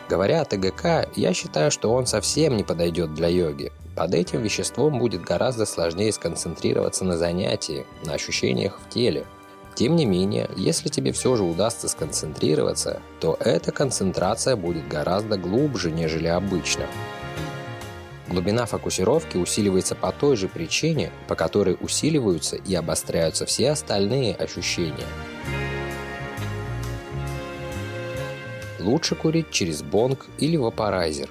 Говоря 0.08 0.42
о 0.42 0.44
ТГК, 0.44 1.08
я 1.14 1.32
считаю, 1.32 1.70
что 1.70 1.92
он 1.92 2.06
совсем 2.06 2.56
не 2.56 2.64
подойдет 2.64 3.14
для 3.14 3.28
йоги. 3.28 3.72
Под 3.94 4.12
этим 4.14 4.42
веществом 4.42 4.98
будет 4.98 5.22
гораздо 5.22 5.66
сложнее 5.66 6.12
сконцентрироваться 6.12 7.04
на 7.04 7.16
занятии, 7.16 7.86
на 8.04 8.14
ощущениях 8.14 8.78
в 8.78 8.92
теле. 8.92 9.24
Тем 9.74 9.94
не 9.94 10.04
менее, 10.04 10.50
если 10.56 10.88
тебе 10.88 11.12
все 11.12 11.36
же 11.36 11.44
удастся 11.44 11.88
сконцентрироваться, 11.88 13.00
то 13.20 13.36
эта 13.40 13.72
концентрация 13.72 14.56
будет 14.56 14.88
гораздо 14.88 15.38
глубже, 15.38 15.92
нежели 15.92 16.28
обычно. 16.28 16.86
Глубина 18.28 18.66
фокусировки 18.66 19.36
усиливается 19.36 19.94
по 19.94 20.10
той 20.10 20.36
же 20.36 20.48
причине, 20.48 21.12
по 21.28 21.36
которой 21.36 21.76
усиливаются 21.80 22.56
и 22.56 22.74
обостряются 22.74 23.46
все 23.46 23.70
остальные 23.70 24.34
ощущения. 24.34 25.06
Лучше 28.80 29.14
курить 29.14 29.50
через 29.50 29.82
бонг 29.82 30.26
или 30.38 30.56
вапорайзер. 30.56 31.28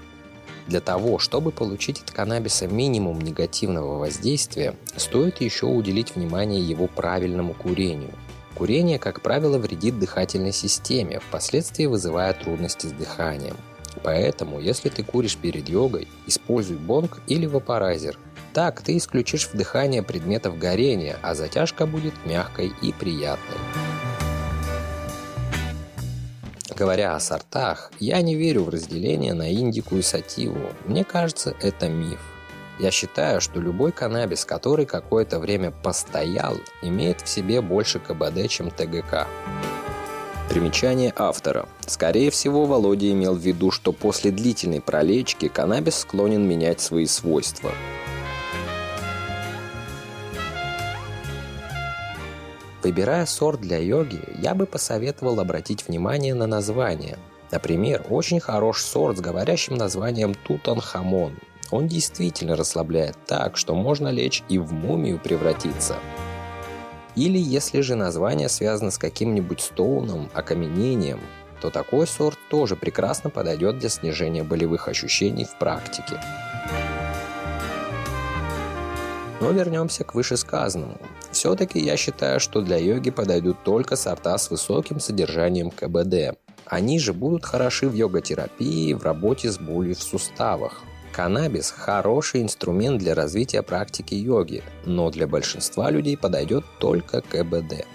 Для 0.68 0.80
того, 0.80 1.20
чтобы 1.20 1.52
получить 1.52 2.02
от 2.02 2.12
каннабиса 2.12 2.68
минимум 2.68 3.22
негативного 3.22 4.00
воздействия, 4.00 4.76
стоит 4.96 5.42
еще 5.42 5.68
уделить 5.68 6.16
внимание 6.16 6.62
его 6.62 6.88
правильному 6.88 7.54
курению. 7.54 8.14
Курение, 8.56 9.00
как 9.00 9.22
правило, 9.22 9.58
вредит 9.58 10.00
дыхательной 10.00 10.54
системе, 10.54 11.20
впоследствии 11.20 11.86
вызывая 11.86 12.34
трудности 12.34 12.88
с 12.88 12.94
дыханием– 12.94 13.58
Поэтому, 14.04 14.60
если 14.60 14.90
ты 14.90 15.04
куришь 15.04 15.38
перед 15.38 15.70
йогой, 15.70 16.08
используй 16.28 16.78
бонг 16.78 17.22
или 17.28 17.46
вапорайзер. 17.46 18.18
Так 18.54 18.82
ты 18.82 18.98
исключишь 18.98 19.50
вдыхание 19.52 20.02
предметов 20.02 20.58
горения, 20.58 21.18
а 21.22 21.36
затяжка 21.36 21.86
будет 21.86 22.14
мягкой 22.26 22.72
и 22.82 22.94
приятной. 22.94 23.58
Говоря 26.76 27.16
о 27.16 27.20
сортах, 27.20 27.92
я 28.00 28.22
не 28.22 28.36
верю 28.36 28.64
в 28.64 28.70
разделение 28.70 29.34
на 29.34 29.54
индику 29.54 29.98
и 29.98 30.02
сативу. 30.02 30.72
Мне 30.86 31.04
кажется, 31.04 31.56
это 31.62 31.88
миф. 31.88 32.20
Я 32.80 32.92
считаю, 32.92 33.40
что 33.40 33.62
любой 33.62 33.94
каннабис, 33.94 34.44
который 34.44 34.86
какое-то 34.86 35.40
время 35.40 35.72
постоял, 35.72 36.58
имеет 36.82 37.22
в 37.22 37.30
себе 37.30 37.62
больше 37.62 38.00
КБД, 38.00 38.50
чем 38.50 38.72
ТГК. 38.72 39.28
Примечание 40.56 41.12
автора. 41.18 41.68
Скорее 41.86 42.32
всего, 42.32 42.66
Володя 42.66 43.12
имел 43.12 43.36
в 43.36 43.40
виду, 43.40 43.72
что 43.72 43.92
после 43.92 44.32
длительной 44.32 44.80
пролечки 44.80 45.50
каннабис 45.50 45.96
склонен 45.98 46.48
менять 46.48 46.80
свои 46.80 47.08
свойства. 47.08 47.72
Выбирая 52.84 53.26
сорт 53.26 53.60
для 53.60 53.80
йоги, 53.80 54.22
я 54.38 54.56
бы 54.56 54.66
посоветовал 54.66 55.42
обратить 55.42 55.86
внимание 55.90 56.34
на 56.34 56.48
название. 56.48 57.20
Например, 57.52 58.06
очень 58.10 58.40
хорош 58.40 58.82
сорт 58.82 59.18
с 59.18 59.20
говорящим 59.20 59.76
названием 59.76 60.34
Тутанхамон. 60.48 61.38
Он 61.70 61.90
действительно 61.90 62.56
расслабляет 62.56 63.18
так, 63.28 63.58
что 63.58 63.76
можно 63.76 64.08
лечь 64.08 64.42
и 64.48 64.58
в 64.58 64.72
мумию 64.72 65.20
превратиться. 65.20 65.98
Или 67.16 67.38
если 67.38 67.82
же 67.82 67.96
название 67.96 68.50
связано 68.50 68.92
с 68.92 68.98
каким-нибудь 68.98 69.62
стоуном, 69.62 70.30
окаменением, 70.34 71.22
то 71.62 71.70
такой 71.70 72.08
сорт 72.08 72.38
тоже 72.50 72.76
прекрасно 72.76 73.30
подойдет 73.30 73.80
для 73.80 73.90
снижения 73.90 74.44
болевых 74.44 74.88
ощущений 74.90 75.46
в 75.46 75.58
практике. 75.58 76.20
Но 79.40 79.52
вернемся 79.52 80.04
к 80.04 80.14
вышесказанному. 80.14 80.98
Все-таки 81.32 81.80
я 81.80 81.98
считаю, 81.98 82.40
что 82.40 82.62
для 82.62 82.78
йоги 82.78 83.12
подойдут 83.12 83.64
только 83.64 83.96
сорта 83.96 84.38
с 84.38 84.50
высоким 84.50 85.00
содержанием 85.00 85.72
КБД. 85.72 86.38
Они 86.66 87.00
же 87.00 87.14
будут 87.14 87.46
хороши 87.46 87.88
в 87.88 87.94
йога-терапии, 87.94 88.94
в 88.94 89.04
работе 89.04 89.52
с 89.52 89.58
болью 89.58 89.96
в 89.96 90.02
суставах. 90.02 90.82
Каннабис– 91.16 91.72
хороший 91.78 92.42
инструмент 92.42 92.98
для 92.98 93.16
развития 93.16 93.62
практики 93.62 94.16
йоги, 94.16 94.62
но 94.86 95.10
для 95.12 95.28
большинства 95.28 95.90
людей 95.90 96.18
подойдет 96.18 96.66
только 96.78 97.22
КБД. 97.22 97.86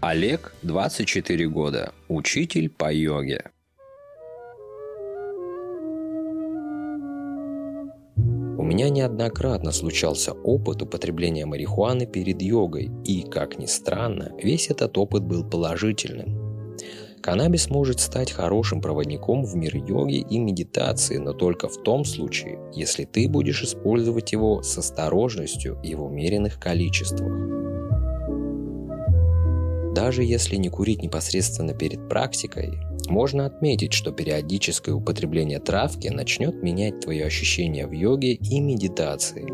Олег, 0.00 0.54
24 0.62 1.48
года, 1.48 1.92
учитель 2.08 2.70
по 2.70 2.90
йоге. 2.90 3.50
У 8.62 8.64
меня 8.64 8.90
неоднократно 8.90 9.72
случался 9.72 10.34
опыт 10.34 10.82
употребления 10.82 11.44
марихуаны 11.46 12.06
перед 12.06 12.40
йогой, 12.40 12.92
и, 13.04 13.22
как 13.22 13.58
ни 13.58 13.66
странно, 13.66 14.30
весь 14.40 14.70
этот 14.70 14.96
опыт 14.96 15.24
был 15.24 15.42
положительным. 15.42 16.76
Каннабис 17.20 17.70
может 17.70 17.98
стать 17.98 18.30
хорошим 18.30 18.80
проводником 18.80 19.44
в 19.44 19.56
мир 19.56 19.74
йоги 19.74 20.18
и 20.18 20.38
медитации, 20.38 21.16
но 21.16 21.32
только 21.32 21.66
в 21.66 21.82
том 21.82 22.04
случае, 22.04 22.60
если 22.72 23.04
ты 23.04 23.28
будешь 23.28 23.64
использовать 23.64 24.30
его 24.30 24.62
с 24.62 24.78
осторожностью 24.78 25.80
и 25.82 25.96
в 25.96 26.04
умеренных 26.04 26.60
количествах. 26.60 27.32
Даже 29.92 30.22
если 30.22 30.54
не 30.54 30.68
курить 30.68 31.02
непосредственно 31.02 31.74
перед 31.74 32.08
практикой, 32.08 32.78
можно 33.08 33.46
отметить, 33.46 33.92
что 33.92 34.12
периодическое 34.12 34.94
употребление 34.94 35.58
травки 35.58 36.08
начнет 36.08 36.62
менять 36.62 37.00
твое 37.00 37.26
ощущение 37.26 37.86
в 37.86 37.92
йоге 37.92 38.34
и 38.34 38.60
медитации. 38.60 39.46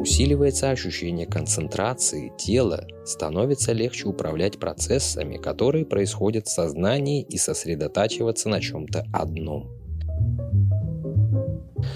Усиливается 0.00 0.70
ощущение 0.70 1.26
концентрации 1.26 2.32
тела, 2.38 2.86
становится 3.04 3.72
легче 3.72 4.08
управлять 4.08 4.58
процессами, 4.58 5.36
которые 5.36 5.84
происходят 5.84 6.46
в 6.46 6.50
сознании 6.50 7.22
и 7.22 7.36
сосредотачиваться 7.36 8.48
на 8.48 8.60
чем-то 8.60 9.06
одном. 9.12 9.70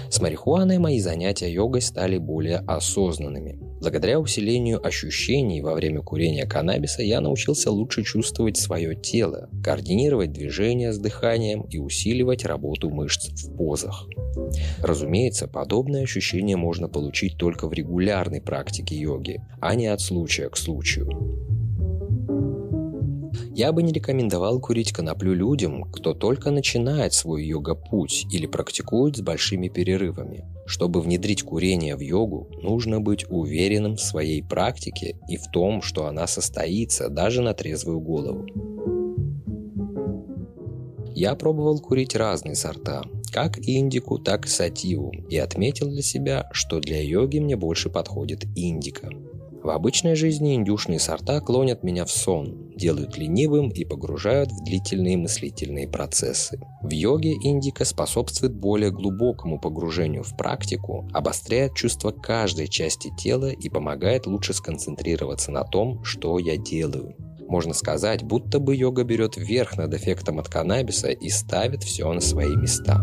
С 0.09 0.21
марихуаной 0.21 0.79
мои 0.79 0.99
занятия 0.99 1.51
йогой 1.51 1.81
стали 1.81 2.17
более 2.17 2.57
осознанными. 2.57 3.62
Благодаря 3.83 4.17
усилению 4.17 4.79
ощущений 4.87 5.61
во 5.61 5.73
время 5.73 6.01
курения 6.01 6.45
каннабиса 6.45 7.03
я 7.03 7.19
научился 7.19 7.69
лучше 7.69 8.03
чувствовать 8.03 8.55
свое 8.55 8.95
тело, 8.95 9.49
координировать 9.61 10.31
движения 10.31 10.93
с 10.93 10.97
дыханием 10.97 11.63
и 11.63 11.79
усиливать 11.79 12.45
работу 12.45 12.89
мышц 12.89 13.27
в 13.43 13.57
позах. 13.57 14.07
Разумеется, 14.79 15.49
подобное 15.49 16.03
ощущение 16.03 16.55
можно 16.55 16.87
получить 16.87 17.37
только 17.37 17.67
в 17.67 17.73
регулярной 17.73 18.39
практике 18.39 18.95
йоги, 18.95 19.41
а 19.59 19.75
не 19.75 19.87
от 19.87 19.99
случая 19.99 20.47
к 20.47 20.55
случаю. 20.55 21.09
Я 23.55 23.71
бы 23.71 23.83
не 23.83 23.93
рекомендовал 23.93 24.59
курить 24.59 24.91
коноплю 24.91 25.35
людям, 25.35 25.83
кто 25.91 26.15
только 26.15 26.49
начинает 26.49 27.13
свой 27.13 27.45
йога-путь 27.45 28.25
или 28.31 28.47
практикует 28.47 29.17
с 29.17 29.21
большими 29.21 29.67
перерывами. 29.67 30.43
Чтобы 30.65 31.01
внедрить 31.01 31.43
курение 31.43 31.95
в 31.95 31.99
йогу, 31.99 32.49
нужно 32.63 32.99
быть 32.99 33.25
уверенным 33.29 33.97
в 33.97 34.01
своей 34.01 34.41
практике 34.41 35.17
и 35.29 35.37
в 35.37 35.51
том, 35.51 35.83
что 35.83 36.07
она 36.07 36.25
состоится 36.25 37.09
даже 37.09 37.43
на 37.43 37.53
трезвую 37.53 37.99
голову. 37.99 38.47
Я 41.13 41.35
пробовал 41.35 41.79
курить 41.79 42.15
разные 42.15 42.55
сорта, 42.55 43.03
как 43.31 43.59
индику, 43.59 44.17
так 44.17 44.47
и 44.47 44.49
сативу, 44.49 45.11
и 45.29 45.37
отметил 45.37 45.89
для 45.89 46.01
себя, 46.01 46.49
что 46.53 46.79
для 46.79 46.99
йоги 47.03 47.37
мне 47.37 47.55
больше 47.55 47.91
подходит 47.91 48.45
индика– 48.55 49.09
в 49.63 49.69
обычной 49.69 50.15
жизни 50.15 50.55
индюшные 50.55 50.99
сорта 50.99 51.39
клонят 51.39 51.83
меня 51.83 52.03
в 52.03 52.11
сон, 52.11 52.62
делают 52.75 53.17
ленивым 53.17 53.69
и 53.69 53.85
погружают 53.85 54.51
в 54.51 54.63
длительные 54.63 55.17
мыслительные 55.17 55.87
процессы. 55.87 56.59
В 56.81 56.89
йоге 56.89 57.33
индика 57.33 57.85
способствует 57.85 58.53
более 58.53 58.91
глубокому 58.91 59.59
погружению 59.59 60.23
в 60.23 60.35
практику, 60.37 61.07
обостряет 61.13 61.75
чувство 61.75 62.11
каждой 62.11 62.67
части 62.67 63.11
тела 63.17 63.49
и 63.49 63.69
помогает 63.69 64.27
лучше 64.27 64.53
сконцентрироваться 64.53 65.51
на 65.51 65.63
том, 65.63 66.03
что 66.03 66.39
я 66.39 66.57
делаю. 66.57 67.15
Можно 67.47 67.73
сказать, 67.73 68.23
будто 68.23 68.59
бы 68.59 68.75
йога 68.75 69.03
берет 69.03 69.37
верх 69.37 69.77
над 69.77 69.93
эффектом 69.93 70.39
от 70.39 70.47
каннабиса 70.47 71.09
и 71.09 71.29
ставит 71.29 71.83
все 71.83 72.11
на 72.11 72.21
свои 72.21 72.55
места. 72.55 72.99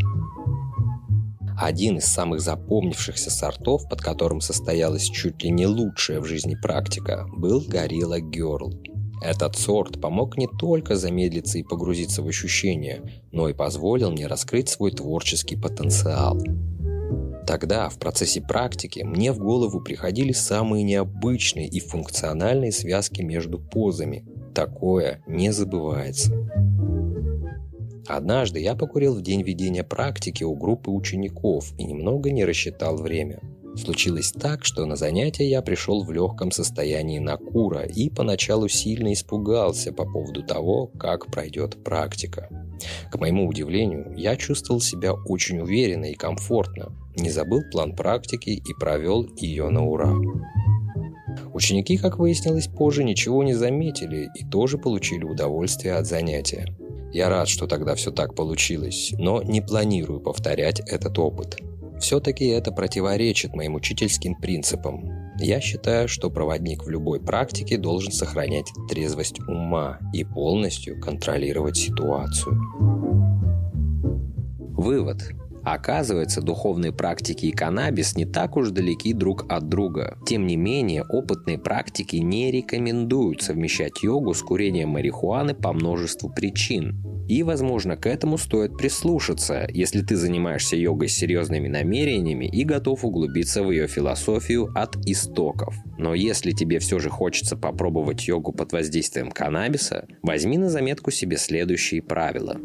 Один 1.60 1.98
из 1.98 2.06
самых 2.06 2.40
запомнившихся 2.40 3.30
сортов, 3.30 3.86
под 3.88 4.00
которым 4.00 4.40
состоялась 4.40 5.04
чуть 5.04 5.42
ли 5.42 5.50
не 5.50 5.66
лучшая 5.66 6.20
в 6.20 6.24
жизни 6.24 6.54
практика, 6.54 7.26
был 7.36 7.60
Gorilla 7.60 8.18
Girl. 8.18 8.72
Этот 9.22 9.56
сорт 9.56 10.00
помог 10.00 10.38
не 10.38 10.46
только 10.46 10.96
замедлиться 10.96 11.58
и 11.58 11.62
погрузиться 11.62 12.22
в 12.22 12.28
ощущения, 12.28 13.02
но 13.32 13.48
и 13.48 13.54
позволил 13.54 14.10
мне 14.10 14.26
раскрыть 14.26 14.68
свой 14.70 14.92
творческий 14.92 15.56
потенциал. 15.56 16.38
Тогда, 17.46 17.88
в 17.88 17.98
процессе 17.98 18.40
практики, 18.40 19.00
мне 19.00 19.32
в 19.32 19.38
голову 19.38 19.80
приходили 19.80 20.32
самые 20.32 20.84
необычные 20.84 21.66
и 21.66 21.80
функциональные 21.80 22.72
связки 22.72 23.22
между 23.22 23.58
позами. 23.58 24.24
Такое 24.54 25.22
не 25.26 25.52
забывается. 25.52 26.32
Однажды 28.06 28.60
я 28.60 28.74
покурил 28.74 29.14
в 29.14 29.22
день 29.22 29.42
ведения 29.42 29.84
практики 29.84 30.44
у 30.44 30.54
группы 30.54 30.90
учеников 30.90 31.72
и 31.76 31.84
немного 31.84 32.30
не 32.30 32.44
рассчитал 32.44 32.96
время. 32.96 33.40
Случилось 33.80 34.30
так, 34.32 34.66
что 34.66 34.84
на 34.84 34.94
занятие 34.94 35.48
я 35.48 35.62
пришел 35.62 36.04
в 36.04 36.12
легком 36.12 36.50
состоянии 36.50 37.18
накура 37.18 37.84
и 37.84 38.10
поначалу 38.10 38.68
сильно 38.68 39.10
испугался 39.14 39.90
по 39.90 40.04
поводу 40.04 40.42
того, 40.42 40.88
как 40.98 41.26
пройдет 41.28 41.82
практика. 41.82 42.50
К 43.10 43.18
моему 43.18 43.48
удивлению, 43.48 44.12
я 44.16 44.36
чувствовал 44.36 44.82
себя 44.82 45.14
очень 45.14 45.60
уверенно 45.60 46.04
и 46.04 46.14
комфортно, 46.14 46.92
не 47.16 47.30
забыл 47.30 47.62
план 47.72 47.96
практики 47.96 48.50
и 48.50 48.74
провел 48.78 49.26
ее 49.36 49.70
на 49.70 49.86
ура. 49.86 50.14
Ученики, 51.54 51.96
как 51.96 52.18
выяснилось 52.18 52.66
позже, 52.66 53.02
ничего 53.02 53.42
не 53.42 53.54
заметили 53.54 54.28
и 54.34 54.44
тоже 54.44 54.76
получили 54.76 55.24
удовольствие 55.24 55.94
от 55.94 56.06
занятия. 56.06 56.66
Я 57.14 57.30
рад, 57.30 57.48
что 57.48 57.66
тогда 57.66 57.94
все 57.94 58.10
так 58.10 58.34
получилось, 58.34 59.12
но 59.16 59.42
не 59.42 59.62
планирую 59.62 60.20
повторять 60.20 60.80
этот 60.80 61.18
опыт. 61.18 61.56
Все-таки 62.00 62.46
это 62.46 62.72
противоречит 62.72 63.54
моим 63.54 63.74
учительским 63.74 64.34
принципам. 64.34 65.34
Я 65.38 65.60
считаю, 65.60 66.08
что 66.08 66.30
проводник 66.30 66.84
в 66.84 66.88
любой 66.88 67.20
практике 67.20 67.76
должен 67.76 68.10
сохранять 68.10 68.72
трезвость 68.88 69.40
ума 69.40 69.98
и 70.12 70.24
полностью 70.24 71.00
контролировать 71.00 71.76
ситуацию. 71.76 72.58
Вывод. 74.76 75.39
Оказывается, 75.64 76.40
духовные 76.40 76.92
практики 76.92 77.46
и 77.46 77.52
каннабис 77.52 78.16
не 78.16 78.24
так 78.24 78.56
уж 78.56 78.70
далеки 78.70 79.12
друг 79.12 79.44
от 79.50 79.68
друга. 79.68 80.18
Тем 80.26 80.46
не 80.46 80.56
менее, 80.56 81.02
опытные 81.02 81.58
практики 81.58 82.16
не 82.16 82.50
рекомендуют 82.50 83.42
совмещать 83.42 84.02
йогу 84.02 84.34
с 84.34 84.42
курением 84.42 84.90
марихуаны 84.90 85.54
по 85.54 85.72
множеству 85.72 86.30
причин. 86.30 87.02
И, 87.28 87.44
возможно, 87.44 87.96
к 87.96 88.06
этому 88.06 88.38
стоит 88.38 88.76
прислушаться, 88.76 89.68
если 89.72 90.02
ты 90.02 90.16
занимаешься 90.16 90.74
йогой 90.74 91.08
с 91.08 91.14
серьезными 91.14 91.68
намерениями 91.68 92.46
и 92.46 92.64
готов 92.64 93.04
углубиться 93.04 93.62
в 93.62 93.70
ее 93.70 93.86
философию 93.86 94.68
от 94.74 94.96
истоков. 95.06 95.76
Но 95.96 96.14
если 96.14 96.50
тебе 96.50 96.80
все 96.80 96.98
же 96.98 97.08
хочется 97.08 97.56
попробовать 97.56 98.26
йогу 98.26 98.52
под 98.52 98.72
воздействием 98.72 99.30
каннабиса, 99.30 100.08
возьми 100.22 100.58
на 100.58 100.70
заметку 100.70 101.12
себе 101.12 101.36
следующие 101.36 102.02
правила. 102.02 102.56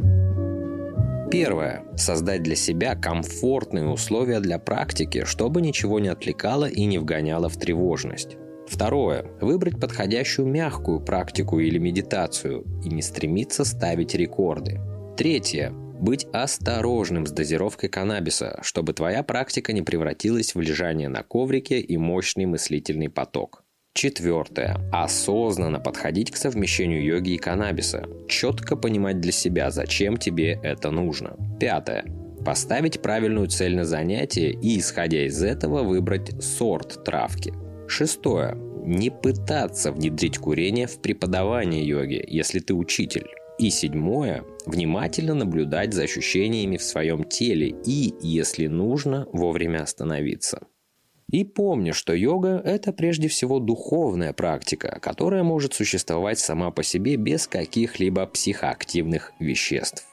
Первое. 1.36 1.84
Создать 1.98 2.43
для 2.43 2.56
себя 2.56 2.95
комфортные 2.95 3.89
условия 3.89 4.39
для 4.39 4.58
практики, 4.58 5.26
чтобы 5.26 5.62
ничего 5.62 6.00
не 6.00 6.08
отвлекало 6.08 6.63
и 6.63 6.86
не 6.86 6.98
вгоняло 6.98 7.50
в 7.50 7.58
тревожность. 7.58 8.38
Второе. 8.69 9.26
Выбрать 9.41 9.78
подходящую 9.78 10.48
мягкую 10.48 11.02
практику 11.02 11.60
или 11.60 11.78
медитацию 11.78 12.63
и 12.86 12.88
не 12.88 13.02
стремиться 13.02 13.65
ставить 13.65 14.15
рекорды. 14.15 14.80
Третье. 15.17 15.71
Быть 15.71 16.26
осторожным 16.32 17.28
с 17.28 17.32
дозировкой 17.32 17.89
каннабиса, 17.89 18.58
чтобы 18.62 18.93
твоя 18.93 19.21
практика 19.21 19.74
не 19.74 19.82
превратилась 19.82 20.56
в 20.56 20.62
лежание 20.62 21.10
на 21.10 21.24
коврике 21.24 21.82
и 21.82 21.98
мощный 21.98 22.45
мыслительный 22.45 23.10
поток. 23.10 23.64
Четвертое. 23.95 24.77
Осознанно 24.91 25.79
подходить 25.79 26.29
к 26.29 26.36
совмещению 26.36 27.01
йоги 27.01 27.36
и 27.36 27.38
каннабиса. 27.38 28.05
Четко 28.27 28.75
понимать 28.75 29.21
для 29.21 29.31
себя, 29.31 29.71
зачем 29.71 30.17
тебе 30.17 30.60
это 30.62 30.91
нужно. 30.91 31.38
Пятое. 31.62 32.03
Поставить 32.45 33.01
правильную 33.01 33.47
цель 33.47 33.73
на 33.73 33.86
занятие 33.86 34.51
и, 34.51 34.79
исходя 34.79 35.25
из 35.25 35.41
этого, 35.41 35.84
выбрать 35.84 36.43
сорт 36.43 37.05
травки. 37.05 37.53
Шестое. 37.88 38.55
Не 38.86 39.10
пытаться 39.10 39.93
внедрить 39.93 40.39
курение 40.39 40.88
в 40.88 40.99
преподавание 41.01 41.88
йоги, 41.88 42.21
если 42.27 42.60
ты 42.60 42.73
учитель. 42.73 43.27
И 43.60 43.69
седьмое. 43.69 44.43
Внимательно 44.65 45.36
наблюдать 45.36 45.93
за 45.93 46.03
ощущениями 46.03 46.75
в 46.75 46.84
своем 46.84 47.23
теле 47.23 47.73
и, 47.86 48.13
если 48.21 48.67
нужно, 48.67 49.25
вовремя 49.31 49.84
остановиться. 49.84 50.67
И 51.31 51.43
помни, 51.43 51.91
что 51.91 52.13
йога– 52.13 52.61
это 52.65 52.93
прежде 52.93 53.27
всего 53.27 53.59
духовная 53.59 54.31
практика, 54.31 54.99
которая 55.01 55.43
может 55.43 55.73
существовать 55.73 56.39
сама 56.39 56.71
по 56.71 56.83
себе 56.83 57.15
без 57.15 57.47
каких-либо 57.47 58.25
психоактивных 58.27 59.33
веществ. 59.39 60.05